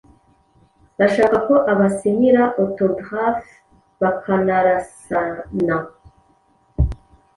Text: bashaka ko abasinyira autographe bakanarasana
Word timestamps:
bashaka 0.99 1.35
ko 1.47 1.55
abasinyira 1.71 2.41
autographe 2.61 3.51
bakanarasana 4.01 5.39